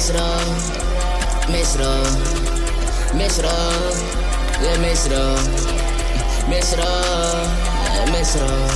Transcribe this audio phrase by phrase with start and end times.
[0.00, 2.08] Mix it up, mix it up,
[4.64, 5.36] yeah, mix it up,
[6.48, 8.72] mix it up, mix it up,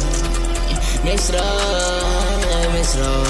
[1.03, 3.25] mix it up, yeah, mix it up.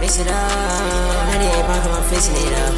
[0.00, 2.74] Mix it up, 98 Bronco, I'm fixing it up.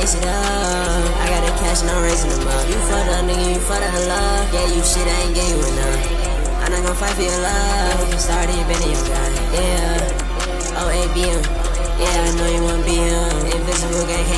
[0.00, 2.66] Mix it up, I got the cash and I'm raising them up.
[2.66, 4.54] You fucked up, nigga, you fucked up love.
[4.54, 6.64] Yeah, you shit, I ain't gave you enough.
[6.64, 8.10] I'm not gonna fight for your love.
[8.10, 9.28] You started, been in your guy.
[9.52, 11.74] Yeah, oh, ABM.
[11.96, 13.33] Yeah, I know you wanna be him.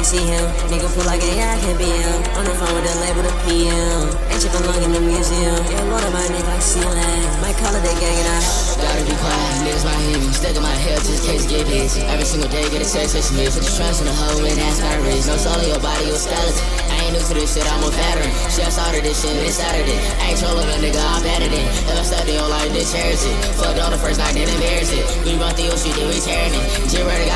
[0.07, 0.47] See him.
[0.71, 2.23] Nigga pull like a yeah, I can't be him.
[2.39, 4.07] On the phone with the label, the PM.
[4.31, 5.59] Ain't chippin' long in the museum.
[5.67, 7.27] Yeah, Lord of my nigga like ceiling.
[7.43, 8.39] Might call it that gang and I.
[8.87, 10.31] Gotta be quiet, niggas hear me.
[10.31, 12.07] Stuck in my hair just in case get busy.
[12.07, 13.51] Every single day get a text that's me.
[13.51, 15.27] Put your trust in the hoe and ask my wrist.
[15.27, 16.55] No soul in your body, your skeleton.
[16.87, 18.31] I ain't new to this shit, I'm a veteran.
[18.31, 19.99] I started this shit, it's Saturday.
[20.23, 21.67] I ain't trolling a nigga, I'm better than.
[21.91, 23.37] If I they don't like this, cherish it.
[23.59, 25.03] Fucked on the first night, then embarrass it.
[25.27, 26.65] We run through your shit, then we tearing it.
[26.87, 27.36] G-Ready got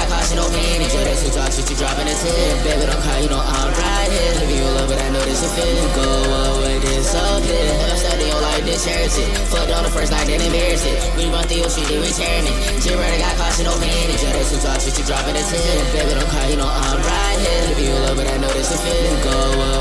[8.60, 8.86] like this,
[9.18, 9.38] it.
[9.48, 11.00] Fucked on the first night, then embarrass it.
[11.16, 12.82] We run through your shit, then we tearing it.
[12.82, 14.20] G-Ready got caution, no panic.
[14.20, 15.92] Just that shit drop, shit you dropping the tip.
[15.92, 17.60] Baby, don't cry, you know I'm right here.
[17.72, 19.18] Living your love, but I know this a feeling.
[19.24, 19.36] Go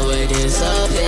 [0.08, 1.00] away, here.